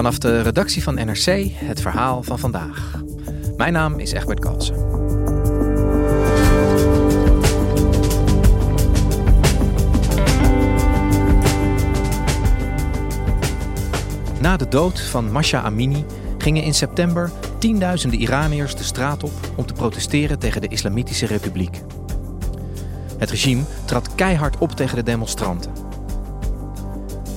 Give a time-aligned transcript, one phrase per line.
[0.00, 3.00] Vanaf de redactie van NRC het verhaal van vandaag.
[3.56, 4.74] Mijn naam is Egbert Kalsen.
[14.40, 16.04] Na de dood van Masha Amini
[16.38, 21.80] gingen in september tienduizenden Iraniërs de straat op om te protesteren tegen de Islamitische Republiek.
[23.18, 25.79] Het regime trad keihard op tegen de demonstranten.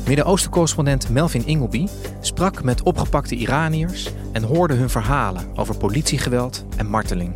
[0.08, 1.88] Midden-Oosten-correspondent Melvin Ingleby
[2.22, 7.36] sprak met opgepakte Iraniërs en hoorde hun verhalen over politiegeweld en marteling.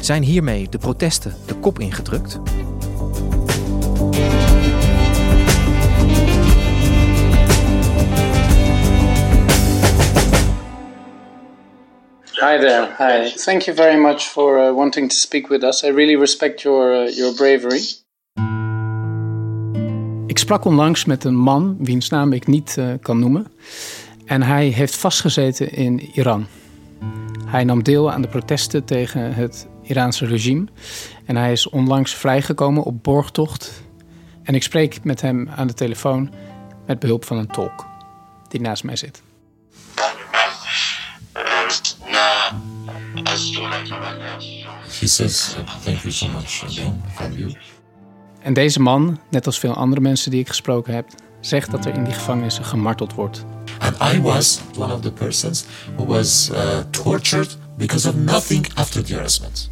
[0.00, 2.40] Zijn hiermee de protesten de kop ingedrukt?
[12.40, 12.94] Hi there.
[12.98, 13.32] Hi.
[13.34, 15.82] Thank you very much for uh, wanting to speak with us.
[15.82, 18.05] I really respect your, uh, your bravery.
[20.46, 23.46] Ik sprak onlangs met een man wiens naam ik niet uh, kan noemen.
[24.24, 26.46] En hij heeft vastgezeten in Iran.
[27.46, 30.66] Hij nam deel aan de protesten tegen het Iraanse regime.
[31.24, 33.82] En hij is onlangs vrijgekomen op borgtocht.
[34.42, 36.30] En ik spreek met hem aan de telefoon
[36.86, 37.86] met behulp van een tolk
[38.48, 39.22] die naast mij zit.
[45.00, 47.02] He says, thank you so much again
[47.36, 47.52] you.
[48.46, 51.06] En deze man, net als veel andere mensen die ik gesproken heb,
[51.40, 53.44] zegt dat er in die gevangenissen gemarteld wordt.
[53.78, 55.64] And I was one of the persons
[55.96, 59.70] who was uh, tortured because of nothing after the arrestment.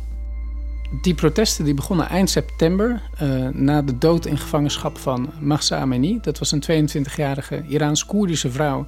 [1.02, 6.18] Die protesten die begonnen eind september uh, na de dood in gevangenschap van Mahsa Amini.
[6.22, 8.86] Dat was een 22-jarige Iraans-Koerdische vrouw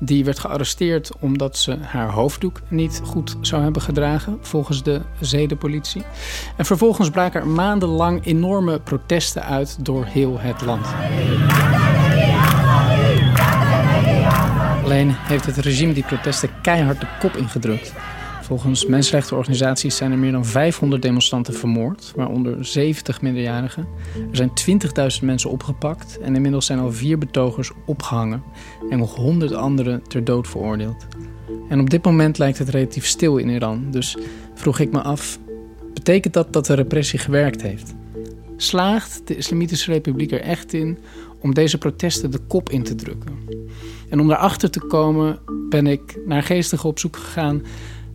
[0.00, 6.02] die werd gearresteerd omdat ze haar hoofddoek niet goed zou hebben gedragen, volgens de zedenpolitie.
[6.56, 10.86] En vervolgens braken er maandenlang enorme protesten uit door heel het land.
[14.84, 17.92] Alleen heeft het regime die protesten keihard de kop ingedrukt.
[18.46, 23.86] Volgens mensenrechtenorganisaties zijn er meer dan 500 demonstranten vermoord, waaronder 70 minderjarigen.
[24.30, 24.80] Er zijn
[25.20, 28.42] 20.000 mensen opgepakt en inmiddels zijn al vier betogers opgehangen
[28.90, 31.06] en nog 100 anderen ter dood veroordeeld.
[31.68, 34.16] En op dit moment lijkt het relatief stil in Iran, dus
[34.54, 35.38] vroeg ik me af:
[35.94, 37.94] betekent dat dat de repressie gewerkt heeft?
[38.56, 40.98] Slaagt de Islamitische Republiek er echt in
[41.40, 43.38] om deze protesten de kop in te drukken?
[44.08, 47.62] En om daarachter te komen ben ik naar geestigen op zoek gegaan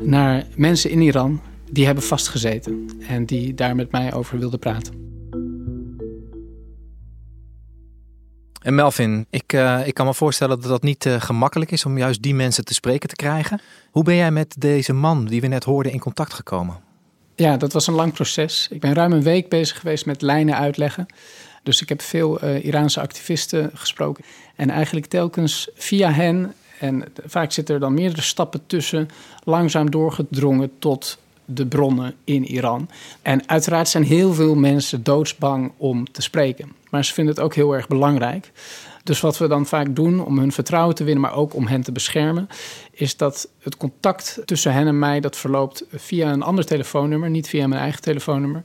[0.01, 1.41] naar mensen in Iran
[1.72, 5.01] die hebben vastgezeten en die daar met mij over wilden praten.
[8.62, 11.97] En Melvin, ik, uh, ik kan me voorstellen dat dat niet uh, gemakkelijk is om
[11.97, 13.62] juist die mensen te spreken te krijgen.
[13.91, 16.79] Hoe ben jij met deze man die we net hoorden in contact gekomen?
[17.35, 18.68] Ja, dat was een lang proces.
[18.72, 21.06] Ik ben ruim een week bezig geweest met lijnen uitleggen.
[21.63, 24.23] Dus ik heb veel uh, Iraanse activisten gesproken.
[24.56, 29.09] En eigenlijk telkens via hen en vaak zitten er dan meerdere stappen tussen,
[29.44, 32.90] langzaam doorgedrongen tot de bronnen in Iran.
[33.22, 36.72] En uiteraard zijn heel veel mensen doodsbang om te spreken.
[36.90, 38.52] Maar ze vinden het ook heel erg belangrijk.
[39.03, 41.81] Dus wat we dan vaak doen om hun vertrouwen te winnen, maar ook om hen
[41.81, 42.47] te beschermen,
[42.92, 47.50] is dat het contact tussen hen en mij dat verloopt via een ander telefoonnummer, niet
[47.50, 48.63] via mijn eigen telefoonnummer,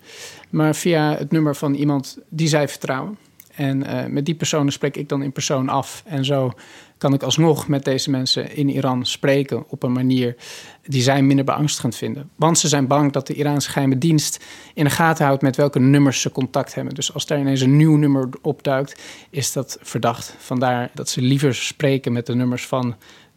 [0.51, 3.19] maar via het nummer van iemand die zij vertrouwen.
[3.57, 6.03] En uh, met die personen spreek ik dan in persoon af.
[6.07, 6.53] En zo
[6.99, 10.37] kan ik alsnog met deze mensen in Iran spreken op een manier
[10.83, 12.31] die zij minder beangstigend vinden.
[12.37, 14.45] Want ze zijn bang dat de Iraanse geheime dienst
[14.75, 16.95] in de gaten houdt met welke nummers ze contact hebben.
[16.95, 20.35] Dus als daar ineens een nieuw nummer opduikt, is dat verdacht.
[20.39, 22.97] Vandaar dat ze liever spreken met de nummers van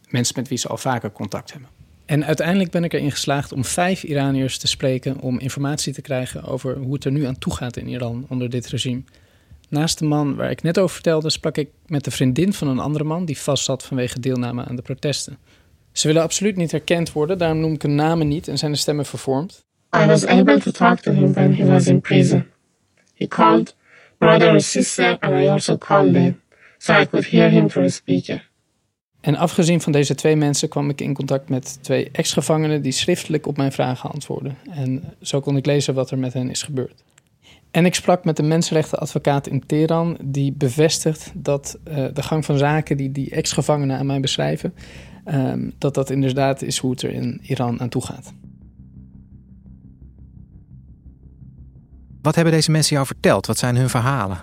[0.09, 1.69] mensen met wie ze al vaker contact hebben.
[2.05, 6.43] En uiteindelijk ben ik erin geslaagd om vijf Iraniërs te spreken om informatie te krijgen
[6.43, 9.01] over hoe het er nu aan toe gaat in Iran onder dit regime.
[9.69, 12.79] Naast de man waar ik net over vertelde, sprak ik met de vriendin van een
[12.79, 15.37] andere man die vastzat vanwege deelname aan de protesten.
[15.91, 18.77] Ze willen absoluut niet herkend worden, daarom noem ik hun namen niet en zijn de
[18.77, 19.65] stemmen vervormd.
[19.95, 22.47] I was able to talk to him when he was in prison.
[23.13, 23.75] He called
[24.17, 26.41] brother or sister and I also called them,
[26.77, 28.49] so I could hear him through a speaker.
[29.21, 33.47] En afgezien van deze twee mensen kwam ik in contact met twee ex-gevangenen die schriftelijk
[33.47, 34.57] op mijn vragen antwoordden.
[34.69, 37.03] En zo kon ik lezen wat er met hen is gebeurd.
[37.71, 42.57] En ik sprak met een mensenrechtenadvocaat in Teheran die bevestigt dat uh, de gang van
[42.57, 44.73] zaken die die ex-gevangenen aan mij beschrijven,
[45.25, 48.33] um, dat dat inderdaad is hoe het er in Iran aan toe gaat.
[52.21, 53.45] Wat hebben deze mensen jou verteld?
[53.45, 54.37] Wat zijn hun verhalen?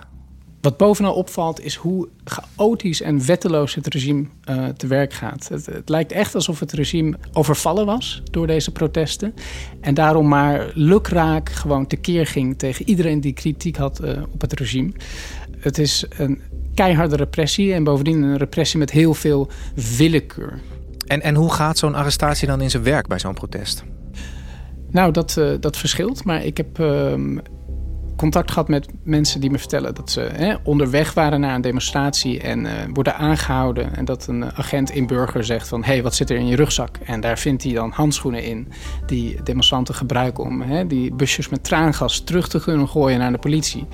[0.67, 5.47] Wat bovenal opvalt is hoe chaotisch en wetteloos het regime uh, te werk gaat.
[5.47, 9.33] Het, het, lijkt echt alsof het regime overvallen was door deze protesten.
[9.81, 14.59] En daarom maar lukraak gewoon tekeer ging tegen iedereen die kritiek had uh, op het
[14.59, 14.91] regime.
[15.57, 16.41] Het is een
[16.73, 19.49] keiharde repressie en bovendien een repressie met heel veel
[19.97, 20.59] willekeur.
[21.05, 23.83] En, en hoe gaat zo'n arrestatie dan in zijn werk bij zo'n protest?
[24.91, 26.23] Nou, dat, uh, dat verschilt.
[26.23, 27.13] Maar ik heb uh,
[28.17, 32.39] contact gehad met mensen die me vertellen dat ze hè, onderweg waren naar een demonstratie
[32.39, 33.95] en uh, worden aangehouden.
[33.95, 36.55] En dat een agent in burger zegt van, hé, hey, wat zit er in je
[36.55, 36.97] rugzak?
[37.05, 38.67] En daar vindt hij dan handschoenen in
[39.05, 43.37] die demonstranten gebruiken om hè, die busjes met traangas terug te kunnen gooien naar de
[43.37, 43.85] politie.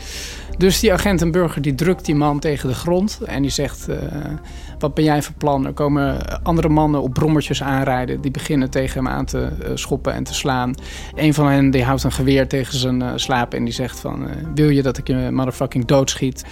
[0.57, 3.89] Dus die agent en burger die drukt die man tegen de grond en die zegt...
[3.89, 3.95] Uh,
[4.79, 5.65] wat ben jij van plan?
[5.65, 8.21] Er komen andere mannen op brommertjes aanrijden.
[8.21, 10.75] Die beginnen tegen hem aan te uh, schoppen en te slaan.
[11.15, 14.27] Een van hen die houdt een geweer tegen zijn uh, slaap en die zegt van...
[14.55, 16.45] wil je dat ik je motherfucking doodschiet?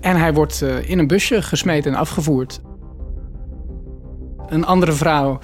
[0.00, 2.60] En hij wordt in een busje gesmeten en afgevoerd.
[4.50, 5.38] Een andere vrouw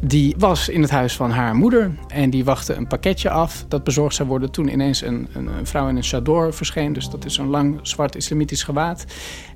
[0.00, 3.84] die was in het huis van haar moeder en die wachtte een pakketje af dat
[3.84, 6.92] bezorgd zou worden toen ineens een, een, een vrouw in een chador verscheen.
[6.92, 9.04] Dus dat is zo'n lang zwart islamitisch gewaad.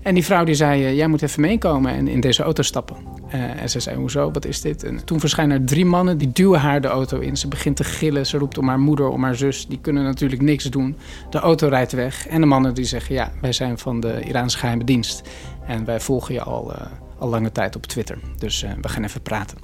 [0.03, 2.97] En die vrouw die zei, jij moet even meekomen en in deze auto stappen.
[3.35, 4.83] Uh, en ze zei, hoezo, wat is dit?
[4.83, 7.37] En toen verschijnen er drie mannen, die duwen haar de auto in.
[7.37, 9.67] Ze begint te gillen, ze roept om haar moeder, om haar zus.
[9.67, 10.97] Die kunnen natuurlijk niks doen.
[11.31, 14.59] De auto rijdt weg en de mannen die zeggen, ja, wij zijn van de Iraanse
[14.59, 15.23] geheime dienst.
[15.67, 16.87] En wij volgen je al, uh,
[17.19, 18.19] al lange tijd op Twitter.
[18.39, 19.59] Dus uh, we gaan even praten.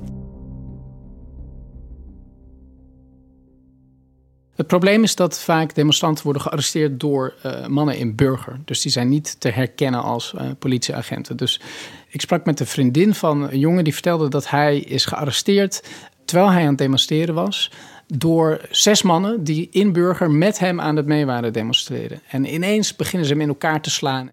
[4.55, 8.61] Het probleem is dat vaak demonstranten worden gearresteerd door uh, mannen in burger.
[8.64, 11.37] Dus die zijn niet te herkennen als uh, politieagenten.
[11.37, 11.61] Dus
[12.08, 15.82] ik sprak met een vriendin van een jongen die vertelde dat hij is gearresteerd
[16.25, 17.70] terwijl hij aan het demonstreren was.
[18.06, 22.20] Door zes mannen die in burger met hem aan het mee waren demonstreren.
[22.29, 24.29] En ineens beginnen ze hem in elkaar te slaan.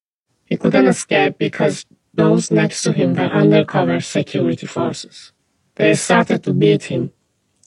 [0.46, 1.84] He couldn't escape because
[2.18, 5.32] those next to him were undercover security forces.
[5.76, 7.12] They started to beat him.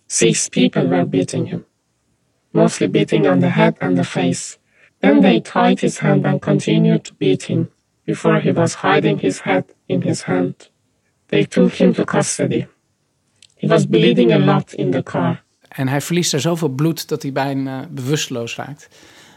[0.07, 1.65] Six people were beating him.
[2.53, 4.59] mostly beating on the head and the face.
[4.99, 7.71] Then they tied his hand and continued to beat him
[8.05, 10.71] before he was hiding his head in his hand.
[11.27, 12.67] They took him to custody.
[13.57, 15.43] He was bleeding a lot in the car.
[15.69, 18.89] En hij verliest er zoveel bloed dat hij bijna bewusteloos raakt.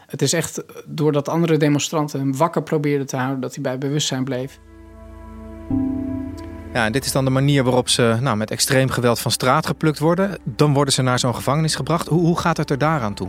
[0.06, 4.24] Het is echt doordat andere demonstranten hem wakker probeerden te houden dat hij bij bewustzijn
[4.24, 4.58] bleef.
[6.74, 9.66] Ja, en dit is dan de manier waarop ze nou, met extreem geweld van straat
[9.66, 10.38] geplukt worden.
[10.44, 12.08] Dan worden ze naar zo'n gevangenis gebracht.
[12.08, 13.28] Hoe, hoe gaat het er daaraan toe?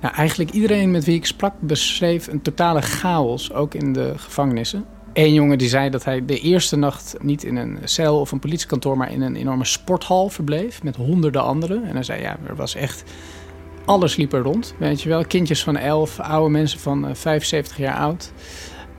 [0.00, 4.84] Nou, eigenlijk iedereen met wie ik sprak beschreef een totale chaos, ook in de gevangenissen.
[5.12, 8.38] Eén jongen die zei dat hij de eerste nacht niet in een cel of een
[8.38, 11.84] politiekantoor, maar in een enorme sporthal verbleef met honderden anderen.
[11.84, 13.04] En hij zei, ja, er was echt
[13.84, 14.74] alles liep er rond.
[14.78, 18.32] Weet je wel, kindjes van elf, oude mensen van 75 jaar oud.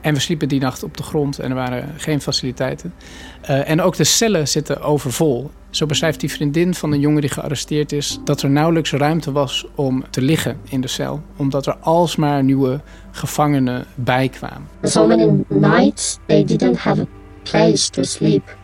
[0.04, 2.94] En we sliepen die nacht op de grond en er waren geen faciliteiten.
[3.42, 5.50] Uh, en ook de cellen zitten overvol.
[5.70, 9.66] Zo beschrijft die vriendin van een jongen die gearresteerd is dat er nauwelijks ruimte was
[9.74, 12.80] om te liggen in de cel, omdat er alsmaar nieuwe
[13.10, 14.68] gevangenen bijkwamen.
[14.82, 17.06] So many nights they didn't have a
[17.42, 18.56] place to sleep.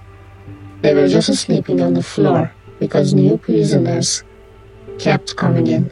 [0.80, 4.22] They were just sleeping on the floor because new prisoners
[4.96, 5.90] kept coming in.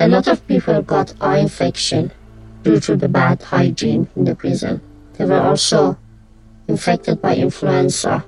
[0.00, 2.10] A lot of people got eye infection
[2.62, 4.80] due to the bad hygiene in the prison.
[5.16, 5.96] They were also
[6.66, 8.24] infected by influenza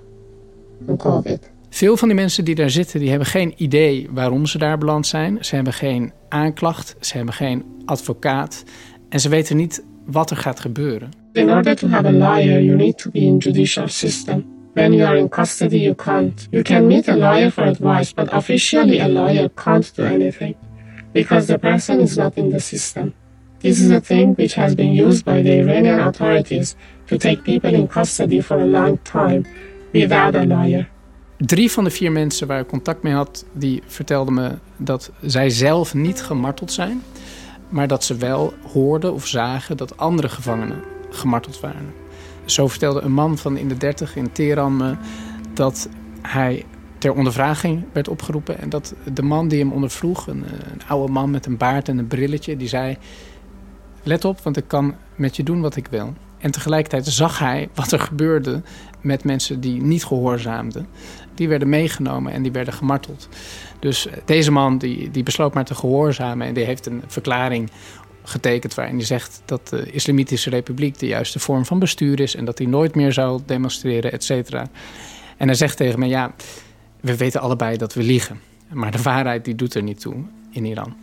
[0.88, 1.50] and COVID.
[1.70, 5.06] Veel van die mensen die daar zitten, die hebben geen idee waarom ze daar beland
[5.06, 5.44] zijn.
[5.44, 8.64] Ze hebben geen aanklacht, ze hebben geen advocaat
[9.08, 11.08] en ze weten niet wat er gaat gebeuren.
[11.32, 14.44] In order to have a lawyer, you need to be in judicial system.
[14.74, 16.46] When you are in custody, you can't.
[16.50, 20.54] You can meet a lawyer for advice, but officially a lawyer can't do anything
[21.12, 23.12] because the person is not in the system.
[23.62, 27.73] This is a thing which has been used by the Iranian authorities to take people
[27.73, 29.42] in custody for a long time
[29.92, 30.88] without a lawyer.
[31.37, 35.50] Drie van de vier mensen waar ik contact mee had, die vertelden me dat zij
[35.50, 37.02] zelf niet gemarteld zijn,
[37.69, 41.95] maar dat ze wel hoorden of zagen dat andere gevangenen gemarteld waren.
[42.45, 44.95] Zo vertelde een man van in de dertig in Teheran me
[45.54, 45.88] dat
[46.23, 46.64] hij
[46.99, 51.31] ter ondervraging werd opgeroepen en dat de man die hem ondervroeg, een, een oude man
[51.31, 52.97] met een baard en een brilletje, die zei:
[54.02, 56.14] Let op, want ik kan met je doen wat ik wil.
[56.38, 58.62] En tegelijkertijd zag hij wat er gebeurde
[59.00, 60.87] met mensen die niet gehoorzaamden.
[61.35, 63.28] Die werden meegenomen en die werden gemarteld.
[63.78, 67.71] Dus deze man die, die besloot maar te gehoorzamen en die heeft een verklaring
[68.23, 72.44] getekend waarin hij zegt dat de Islamitische Republiek de juiste vorm van bestuur is en
[72.44, 74.66] dat hij nooit meer zou demonstreren, et cetera.
[75.37, 76.35] En hij zegt tegen me: Ja,
[77.00, 78.40] we weten allebei dat we liegen.
[78.73, 80.14] Maar de waarheid die doet er niet toe
[80.50, 80.97] in Iran.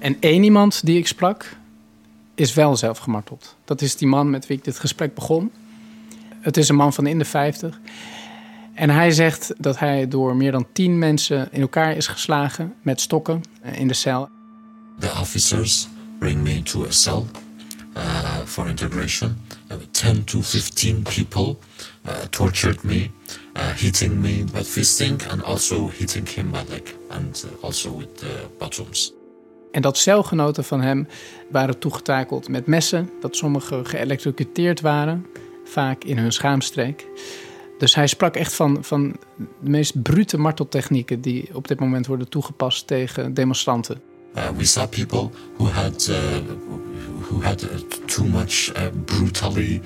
[0.00, 1.56] En één iemand die ik sprak,
[2.34, 3.56] is wel zelf gemarteld.
[3.64, 5.52] Dat is die man met wie ik dit gesprek begon.
[6.40, 7.80] Het is een man van in de 50.
[8.74, 13.00] En hij zegt dat hij door meer dan tien mensen in elkaar is geslagen met
[13.00, 13.40] stokken
[13.74, 14.28] in de cel.
[14.98, 15.88] The officers
[16.18, 17.22] bring me to a cell
[17.96, 19.36] uh, for integration.
[19.70, 21.56] Uh, 10 to 15 people
[22.06, 23.10] uh, tortured me,
[23.56, 28.16] uh, hitting me with fisting and also hitting him my leg and uh, also with
[28.16, 29.19] the bottoms.
[29.72, 31.06] En dat celgenoten van hem
[31.50, 35.26] waren toegetakeld met messen, dat sommigen geëlectrocuteerd waren,
[35.64, 37.06] vaak in hun schaamstreek.
[37.78, 42.28] Dus hij sprak echt van, van de meest brute marteltechnieken die op dit moment worden
[42.28, 44.00] toegepast tegen demonstranten.
[44.36, 46.16] Uh, we saw people who had uh,
[47.20, 47.70] who had uh,
[48.06, 49.80] too much uh, brutally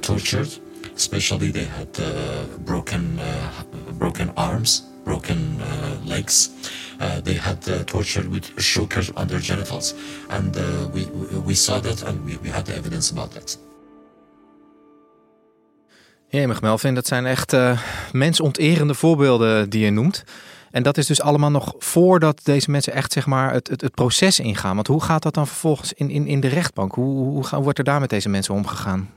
[0.00, 0.60] tortured.
[0.94, 2.00] Especially they had
[2.64, 3.18] broken
[3.98, 5.58] broken arms, broken
[6.04, 6.50] legs.
[7.22, 9.94] They had tortured with chokers on their genitals,
[10.28, 10.56] and
[10.92, 11.06] we
[11.44, 13.58] we saw that and we, we had the evidence about that.
[16.28, 17.78] Jemig Melvin, dat zijn echt uh,
[18.12, 20.24] mensonterende voorbeelden die je noemt.
[20.70, 23.94] En dat is dus allemaal nog voordat deze mensen echt zeg maar, het, het, het
[23.94, 24.74] proces ingaan.
[24.74, 26.94] Want hoe gaat dat dan vervolgens in, in, in de rechtbank?
[26.94, 29.10] Hoe, hoe, hoe wordt er daar met deze mensen omgegaan?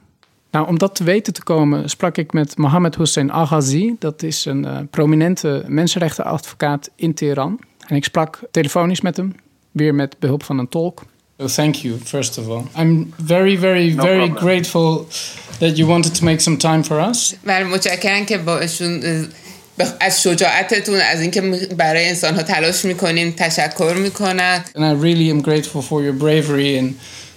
[0.54, 3.94] Nou, om dat te weten te komen, sprak ik met Mohammed Hussein Aghazi.
[3.98, 7.60] Dat is een uh, prominente mensenrechtenadvocaat in Teheran.
[7.86, 9.34] En ik sprak telefonisch met hem,
[9.72, 11.02] weer met behulp van een tolk.
[11.38, 12.62] So thank you, first of all.
[12.76, 14.36] I'm very, very, no very problem.
[14.36, 15.06] grateful
[15.58, 17.34] that you wanted to make some time for us.
[17.44, 19.02] متشکرم که باشون
[20.00, 21.40] از شجاعتتون از اینکه
[21.76, 24.64] برای انسان ها تلاش میکنین تشکر میکنم.
[24.74, 26.94] And I really am grateful for your bravery in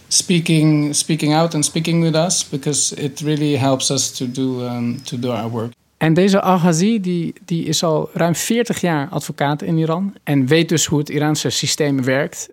[0.09, 5.03] speaking speaking out and speaking with us because it really helps us to do, um,
[5.05, 5.73] to do our work.
[5.99, 10.69] En deze Al-Ghazi die, die is al ruim 40 jaar advocaat in Iran en weet
[10.69, 12.49] dus hoe het Iraanse systeem werkt.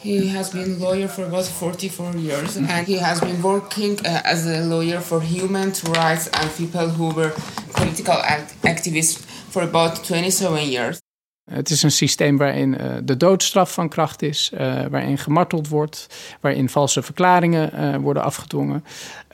[0.00, 4.44] He has been lawyer for about 44 years and he has been working eh, as
[4.44, 7.32] a lawyer for human rights and people who were
[7.72, 8.22] political
[8.60, 11.03] activists for about 27 years.
[11.50, 14.60] Het is een systeem waarin uh, de doodstraf van kracht is, uh,
[14.90, 16.06] waarin gemarteld wordt,
[16.40, 18.84] waarin valse verklaringen uh, worden afgedwongen.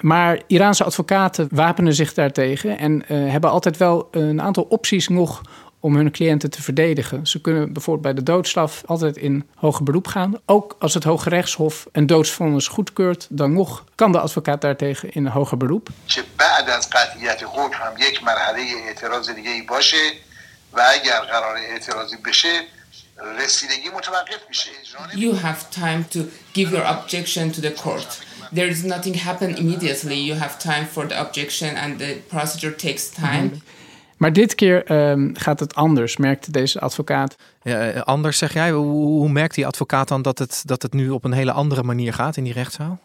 [0.00, 5.43] Maar Iraanse advocaten wapenen zich daartegen en hebben altijd wel een aantal opties nog
[5.81, 7.26] om hun cliënten te verdedigen.
[7.26, 10.40] Ze kunnen bijvoorbeeld bij de doodstraf altijd in hoger beroep gaan.
[10.47, 15.26] Ook als het Hoge Rechtshof een doodsvonnis goedkeurt, dan nog kan de advocaat daartegen in
[15.26, 15.88] hoger beroep.
[25.15, 26.21] You have time to
[26.53, 28.23] give your objection to the court.
[28.53, 30.25] There is nothing happen immediately.
[30.25, 33.43] You have time for the objection and the procedure takes time.
[33.43, 33.79] Mm -hmm.
[34.21, 37.37] Maar dit keer um, gaat het anders, merkte deze advocaat.
[37.62, 38.71] Ja, eh, anders zeg jij?
[38.71, 41.83] Hoe, hoe merkt die advocaat dan dat het, dat het nu op een hele andere
[41.83, 42.99] manier gaat in die rechtszaal?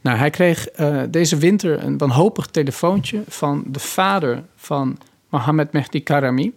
[0.00, 4.98] Nou, hij kreeg uh, deze winter een wanhopig telefoontje van de vader van
[5.30, 6.52] Mohammed Mehdi Karami.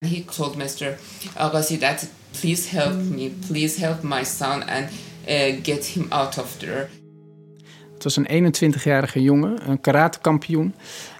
[0.00, 0.96] He told Mr.
[1.36, 2.08] Agassi that
[2.40, 4.88] please help me, please help my son and
[5.28, 6.88] uh, get him out of there.
[7.94, 10.74] Het was een 21-jarige jongen, een karatekampioen.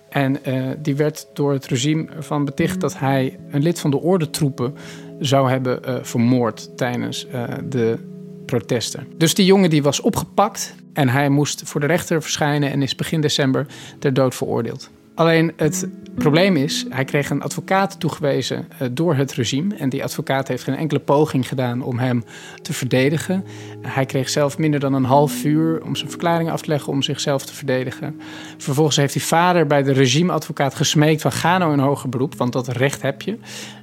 [0.08, 4.00] En uh, die werd door het regime van beticht dat hij een lid van de
[4.00, 4.74] ordentroepen
[5.18, 7.98] zou hebben uh, vermoord tijdens uh, de
[8.46, 9.06] protesten.
[9.16, 12.94] Dus die jongen die was opgepakt en hij moest voor de rechter verschijnen en is
[12.94, 13.66] begin december
[13.98, 14.90] ter dood veroordeeld.
[15.20, 19.74] Alleen het probleem is, hij kreeg een advocaat toegewezen uh, door het regime.
[19.74, 22.24] En die advocaat heeft geen enkele poging gedaan om hem
[22.62, 23.44] te verdedigen.
[23.80, 27.02] Hij kreeg zelf minder dan een half uur om zijn verklaring af te leggen om
[27.02, 28.20] zichzelf te verdedigen.
[28.56, 32.52] Vervolgens heeft die vader bij de regimeadvocaat gesmeekt van ga nou in hoger beroep, want
[32.52, 33.38] dat recht heb je.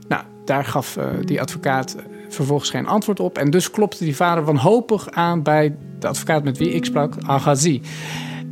[0.07, 1.95] Nou, daar gaf uh, die advocaat
[2.29, 3.37] vervolgens geen antwoord op.
[3.37, 7.81] En dus klopte die vader wanhopig aan bij de advocaat met wie ik sprak, Aghazi.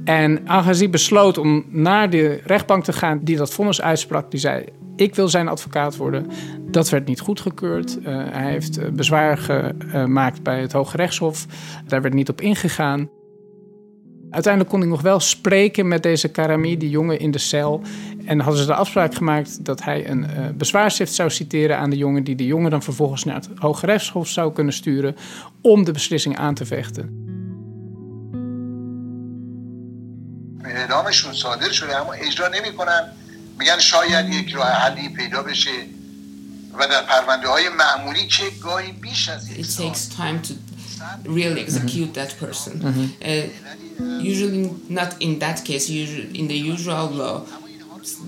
[0.05, 4.31] En Aghazi besloot om naar de rechtbank te gaan die dat vonnis uitsprak.
[4.31, 6.27] Die zei, ik wil zijn advocaat worden.
[6.71, 7.97] Dat werd niet goedgekeurd.
[7.99, 11.45] Uh, hij heeft uh, bezwaar gemaakt bij het Hoge Rechtshof.
[11.87, 13.09] Daar werd niet op ingegaan.
[14.29, 17.81] Uiteindelijk kon ik nog wel spreken met deze Karami, die jongen in de cel.
[18.25, 21.97] En hadden ze de afspraak gemaakt dat hij een uh, bezwaarschrift zou citeren aan de
[21.97, 22.23] jongen...
[22.23, 25.15] die de jongen dan vervolgens naar het Hoge Rechtshof zou kunnen sturen...
[25.61, 27.24] om de beslissing aan te vechten.
[30.84, 33.12] اعدامشون صادر شده اما اجرا نمیکنن
[33.58, 35.86] میگن شاید یک راه حلی پیدا بشه
[36.78, 40.52] و در پرونده های معمولی که گاهی بیش از یک It سال takes time to
[41.24, 42.74] really execute that person.
[42.84, 43.48] Uh,
[44.32, 45.84] usually, not in that case.
[45.88, 47.36] Usually, in the usual law,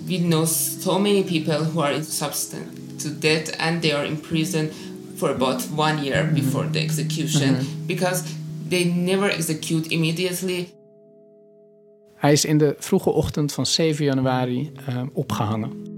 [0.09, 4.71] we know so many people who are substance to death and they are in prison
[5.19, 8.19] for about one year before the execution because
[8.69, 10.61] they never execute immediately.
[12.18, 15.97] Hij is in de vroege ochtend van 7 januari eh, opgehangen.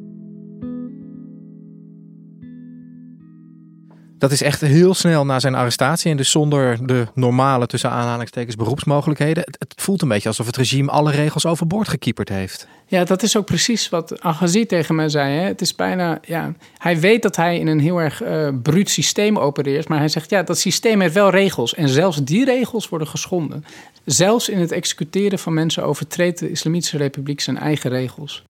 [4.19, 8.57] Dat is echt heel snel na zijn arrestatie en dus zonder de normale tussen aanhalingstekens
[8.57, 9.43] beroepsmogelijkheden.
[9.47, 12.67] Het, het voelt een beetje alsof het regime alle regels overboord gekieperd heeft.
[12.87, 15.38] Ja, dat is ook precies wat Agassi tegen mij zei.
[15.38, 15.47] Hè?
[15.47, 19.38] Het is bijna, ja, hij weet dat hij in een heel erg eh bruut systeem
[19.38, 23.09] opereert, maar hij zegt ja, dat systeem heeft wel regels en zelfs die regels worden
[23.09, 23.64] geschonden.
[24.05, 28.45] Zelfs in het executeren van mensen overtreedt de Islamitische Republiek zijn eigen regels.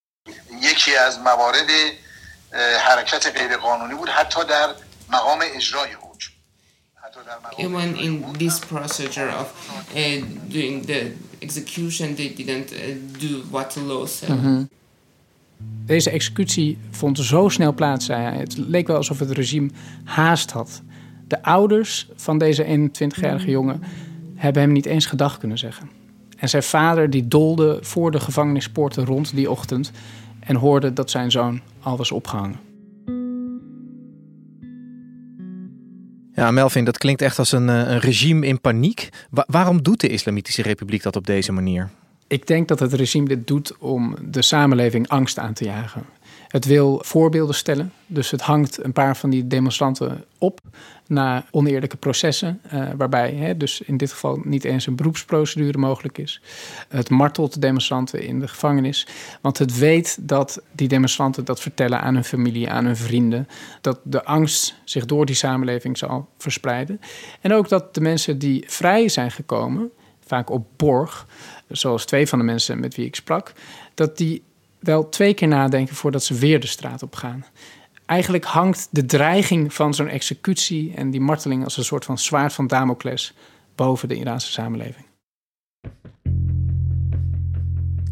[0.61, 1.71] یکی از موارد
[2.53, 4.69] اه، حرکت غیرقانونی بود حتی در
[7.58, 9.54] Even in this procedure of
[9.96, 14.30] uh, doing the execution, they didn't eh, do what the law said.
[14.30, 14.63] Mhm.
[15.86, 18.38] Deze executie vond zo snel plaats, zei hij.
[18.38, 19.70] Het leek wel alsof het regime
[20.04, 20.82] haast had.
[21.28, 23.82] De ouders van deze 21-jarige jongen
[24.36, 25.89] hebben hem niet eens gedag kunnen zeggen.
[26.38, 29.92] En zijn vader die dolde voor de gevangenispoorten rond die ochtend
[30.39, 32.69] en hoorde dat zijn zoon al was opgehangen.
[36.39, 39.10] Ja, Melvin, dat klinkt echt als een, eh, een regime in paniek.
[39.29, 41.89] Wa- waarom doet de Islamitische Republiek dat op deze manier?
[42.27, 46.03] Ik denk dat het regime dit doet om de samenleving angst aan te jagen.
[46.50, 50.62] Het wil voorbeelden stellen, dus het hangt een paar van die demonstranten op
[51.08, 56.18] na oneerlijke processen, eh, waarbij hè, dus in dit geval niet eens een beroepsprocedure mogelijk
[56.18, 56.41] is.
[56.88, 59.08] Het martelt de demonstranten in de gevangenis,
[59.41, 63.48] want het weet dat die demonstranten dat vertellen aan hun familie, aan hun vrienden,
[63.82, 67.00] dat de angst zich door die samenleving zal verspreiden.
[67.41, 69.91] En ook dat de mensen die vrij zijn gekomen,
[70.26, 71.28] vaak op borg,
[71.67, 73.54] zoals twee van de mensen met wie ik sprak,
[73.93, 74.43] dat die
[74.80, 77.46] wel twee keer nadenken voordat ze weer de straat op gaan.
[78.06, 82.54] Eigenlijk hangt de dreiging van zo'n executie en die marteling als een soort van zwaard
[82.54, 83.34] van Damocles
[83.76, 85.06] boven de Iraanse samenleving.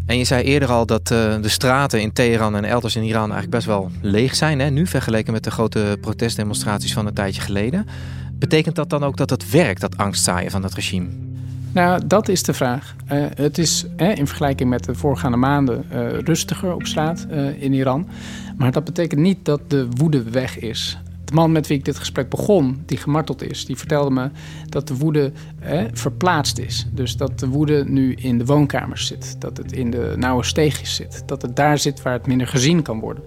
[0.06, 3.32] En je zei eerder al dat eh, de straten in Teheran en elders in Iran
[3.32, 4.60] eigenlijk best wel leeg zijn.
[4.60, 4.69] Hè?
[4.69, 7.88] Nu vergeleken met de grote protestdemonstraties van een tijdje geleden.
[8.34, 11.26] Betekent dat dan ook dat het werkt, dat angstzaaien van het regime?
[11.77, 12.95] Nou, dat is de vraag.
[13.05, 17.73] Eh, het is in vergelijking met de voorgaande maanden eh, rustiger op straat eh, in
[17.73, 18.07] Iran.
[18.57, 20.99] Maar dat betekent niet dat de woede weg is.
[21.25, 24.29] De man met wie ik dit gesprek begon, die gemarteld is, die vertelde me
[24.69, 25.31] dat de woede
[25.93, 26.87] verplaatst is.
[26.91, 30.95] Dus dat de woede nu in de woonkamers zit, dat het in de nauwe steegjes
[30.95, 33.23] zit, dat het daar zit waar het minder gezien kan worden.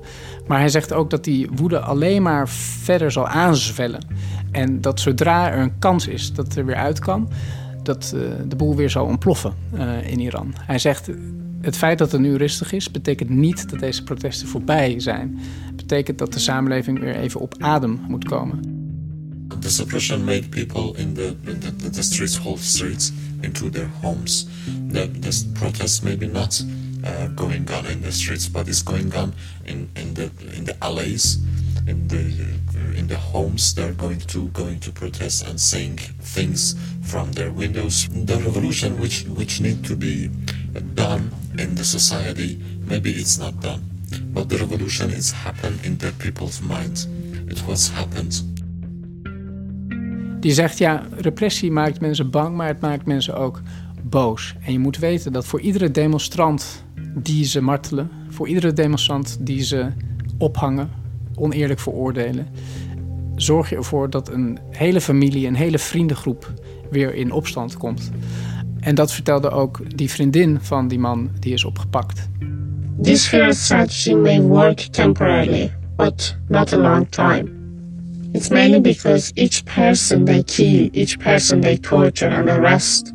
[0.47, 4.07] Maar hij zegt ook dat die woede alleen maar verder zal aanzwellen.
[4.51, 7.29] En dat zodra er een kans is dat het er weer uit kan,
[7.83, 10.55] dat uh, de boel weer zal ontploffen uh, in Iran.
[10.61, 11.11] Hij zegt,
[11.61, 15.39] het feit dat het nu rustig is, betekent niet dat deze protesten voorbij zijn.
[15.67, 18.79] Het betekent dat de samenleving weer even op adem moet komen.
[19.59, 21.37] The suppression made people in the,
[21.91, 24.47] the, streets, whole streets, into their homes.
[24.89, 26.65] The, the protests maybe not
[27.05, 29.33] uh, going on in the streets, but it's going on
[29.65, 31.39] in, in the in the alleys,
[31.87, 33.75] in the in the homes.
[33.75, 35.99] They're going to going to protest and saying
[36.35, 38.09] things from their windows.
[38.27, 40.31] The revolution which which need to be
[40.95, 43.81] done in the society, maybe it's not done,
[44.33, 47.07] but the revolution is happened in the people's minds.
[47.49, 48.45] It was happened.
[50.41, 53.63] Die zegt ja, repressie maakt mensen bang, maar het maakt mensen ook
[54.03, 54.55] boos.
[54.61, 59.63] En je moet weten dat voor iedere demonstrant die ze martelen, voor iedere demonstrant die
[59.63, 59.93] ze
[60.39, 60.91] ophangen,
[61.41, 62.47] oneerlijk veroordelen,
[63.37, 66.53] zorg je ervoor dat een hele familie, een hele vriendengroep
[66.91, 68.11] weer in opstand komt.
[68.81, 72.29] En dat vertelde ook die vriendin van die man die is opgepakt.
[73.03, 77.59] This fear strategy may work temporarily, but not a long time.
[78.33, 83.13] It's mainly because each person they kill, each person they torture and arrest,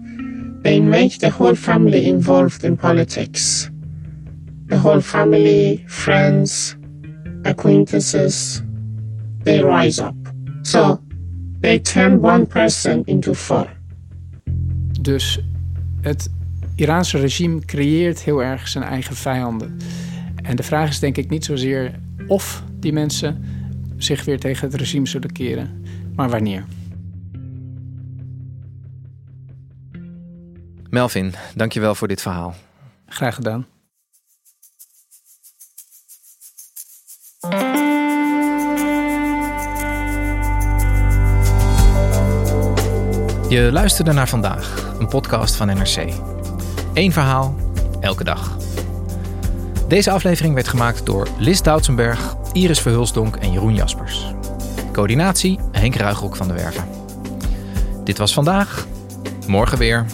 [0.62, 3.70] they make the whole family involved in politics.
[4.68, 6.76] The whole family, friends,
[7.46, 8.62] acquaintances,
[9.44, 10.16] they rise up.
[10.62, 11.00] So
[11.62, 13.68] they turn one person into four.
[15.02, 15.40] Dus
[16.02, 16.30] het
[16.76, 19.78] Iraanse regime creëert heel erg zijn eigen vijanden.
[20.44, 23.44] En de vraag is denk ik niet zozeer of die mensen
[23.98, 25.84] zich weer tegen het regime zullen keren,
[26.16, 26.66] maar wanneer.
[30.90, 32.56] Melvin, dankjewel voor dit verhaal.
[33.06, 33.66] Graag gedaan.
[43.50, 46.14] Je luisterde naar vandaag, een podcast van NRC.
[46.94, 47.56] Eén verhaal,
[48.00, 48.58] elke dag.
[49.88, 54.34] Deze aflevering werd gemaakt door Lis Doutsenberg, Iris Verhulsdonk en Jeroen Jaspers.
[54.92, 56.88] Coördinatie Henk Ruigrok van de Werven.
[58.04, 58.88] Dit was vandaag,
[59.48, 60.06] morgen weer.